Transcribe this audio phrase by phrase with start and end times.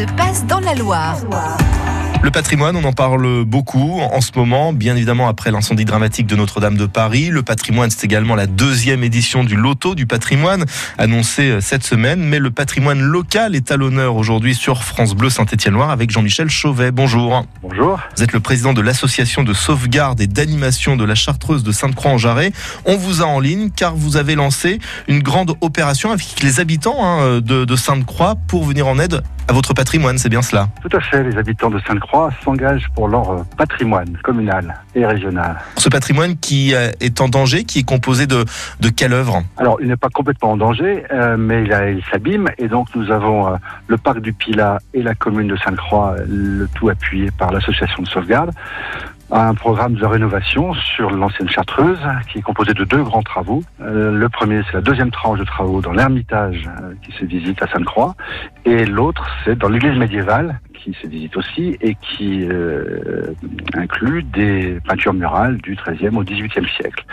[0.00, 1.18] se passe dans la Loire.
[2.22, 6.36] Le patrimoine, on en parle beaucoup en ce moment, bien évidemment après l'incendie dramatique de
[6.36, 7.28] Notre-Dame de Paris.
[7.30, 10.64] Le patrimoine, c'est également la deuxième édition du loto du patrimoine,
[10.96, 12.20] annoncée euh, cette semaine.
[12.20, 16.92] Mais le patrimoine local est à l'honneur aujourd'hui sur France Bleu Saint-Étienne-Loire avec Jean-Michel Chauvet.
[16.92, 17.46] Bonjour.
[17.62, 17.98] Bonjour.
[18.16, 22.52] Vous êtes le président de l'association de sauvegarde et d'animation de la Chartreuse de Sainte-Croix-en-Jarret.
[22.84, 24.78] On vous a en ligne car vous avez lancé
[25.08, 29.52] une grande opération avec les habitants hein, de, de Sainte-Croix pour venir en aide à
[29.52, 30.68] votre patrimoine, c'est bien cela.
[30.80, 35.56] Tout à fait, les habitants de Sainte-Croix s'engagent pour leur euh, patrimoine communal et régional.
[35.76, 38.44] Ce patrimoine qui euh, est en danger, qui est composé de,
[38.78, 39.42] de quelle œuvre?
[39.56, 43.48] Alors, il n'est pas complètement en danger, euh, mais il, s'abîme, et donc nous avons
[43.48, 43.56] euh,
[43.88, 48.08] le parc du Pilat et la commune de Sainte-Croix, le tout appuyé par l'association de
[48.08, 48.52] sauvegarde,
[49.30, 53.62] un programme de rénovation sur l'ancienne Chartreuse, qui est composé de deux grands travaux.
[53.80, 57.62] Euh, le premier, c'est la deuxième tranche de travaux dans l'Ermitage, euh, qui se visite
[57.62, 58.14] à Sainte-Croix,
[58.64, 63.34] et l'autre, c'est dans l'église médiévale, qui se visite aussi, et qui euh,
[63.74, 67.04] inclut des peintures murales du XIIIe au XVIIIe siècle.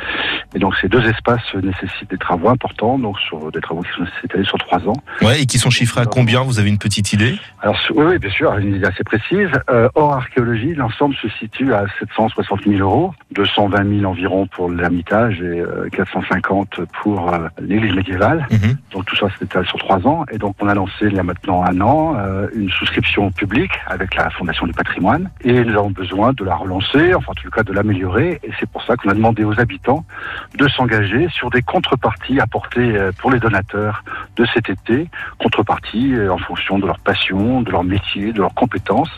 [0.56, 4.06] Et donc ces deux espaces nécessitent des travaux importants, donc sur des travaux qui sont
[4.24, 4.96] étalés sur trois ans.
[5.22, 6.42] Ouais, et qui sont chiffrés à combien?
[6.44, 7.36] Vous avez une petite idée?
[7.62, 9.50] Alors oui, bien sûr, une idée assez précise.
[9.70, 15.42] Euh, hors archéologie, l'ensemble se situe à 760 000 euros, 220 000 environ pour l'Ermitage
[15.42, 18.48] et euh, 450 pour euh, l'église médiévale.
[18.52, 18.78] Mhm.
[18.92, 20.26] Donc tout ça s'étale sur trois ans.
[20.32, 23.74] Et donc on a lancé il y a maintenant un an euh, une souscription publique
[23.88, 25.30] avec la Fondation du patrimoine.
[25.44, 28.40] Et nous avons besoin de la relancer, enfin en tout cas de l'améliorer.
[28.44, 30.06] Et c'est pour ça qu'on a demandé aux habitants
[30.58, 34.04] de s'engager sur des contreparties apportées euh, pour les donateurs
[34.36, 35.08] de cet été.
[35.40, 39.12] Contreparties euh, en fonction de leur passion, de leur métier, de leurs compétences.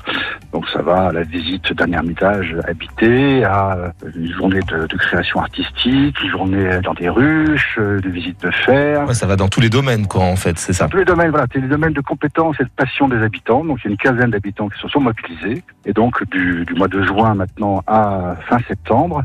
[0.53, 4.97] Donc ça va à la visite d'un ermitage habité, à euh, une journée de, de
[4.97, 9.07] création artistique, une journée dans des ruches, de visite de fer.
[9.07, 10.87] Ouais, Ça va dans tous les domaines, quoi, en fait, c'est ça.
[10.87, 13.63] Tous les domaines, voilà, c'est les domaines de compétences et de passion des habitants.
[13.63, 15.63] Donc, il y a une quinzaine d'habitants qui se sont mobilisés.
[15.85, 19.23] Et donc, du, du mois de juin maintenant à fin septembre,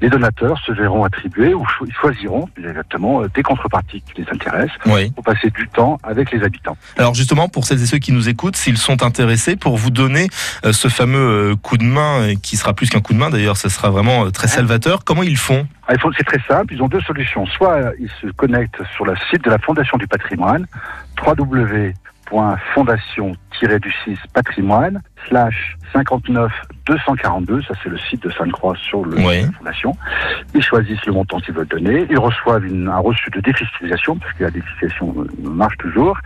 [0.00, 4.76] les donateurs se verront attribuer ou cho- choisiront exactement euh, des contreparties qui les intéressent
[4.86, 5.10] Oui.
[5.10, 6.76] pour passer du temps avec les habitants.
[6.96, 10.28] Alors justement, pour celles et ceux qui nous écoutent, s'ils sont intéressés, pour vous donner
[10.64, 13.56] euh, ce fameux euh, coup de main, qui sera plus qu'un coup de main d'ailleurs,
[13.56, 15.66] ce sera vraiment très salvateur, comment ils font?
[15.88, 17.44] Ah, C'est très simple, ils ont deux solutions.
[17.46, 20.66] Soit ils se connectent sur le site de la Fondation du patrimoine,
[21.26, 26.50] www.fondation-du6 patrimoine, slash 59
[26.86, 29.96] 242, ça c'est le site de Sainte-Croix sur le de la Fondation.
[30.54, 34.32] Ils choisissent le montant qu'ils veulent donner, ils reçoivent une- un reçu de défiscalisation, parce
[34.34, 36.18] que la défiscalisation marche toujours,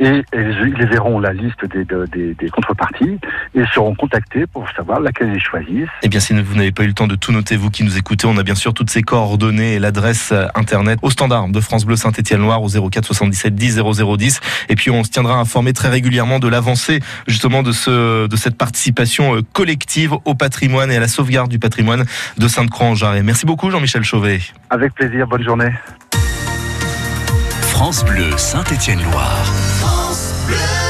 [0.00, 3.18] et, et ils, verront la liste des, de- des, des contreparties,
[3.54, 5.88] et seront contactés pour savoir laquelle ils choisissent.
[6.02, 7.96] Eh bien, si vous n'avez pas eu le temps de tout noter, vous qui nous
[7.96, 11.60] écoutez, on a bien sûr toutes ces coordonnées et l'adresse euh, internet au standard de
[11.60, 14.40] France Bleu Saint-Étienne-Loire au 04 77 10 0010.
[14.68, 16.98] Et puis, on se tiendra informé très régulièrement de l'avancée,
[17.28, 21.58] justement, de ce, de cette participation euh, collective au patrimoine et à la sauvegarde du
[21.58, 22.04] patrimoine
[22.38, 23.22] de Sainte-Croix-en-Jarret.
[23.22, 24.40] Merci beaucoup, Jean-Michel Chauvet.
[24.70, 25.70] Avec plaisir, bonne journée.
[27.60, 29.44] France Bleu Saint-Étienne-Loire.
[29.80, 30.81] France Bleu.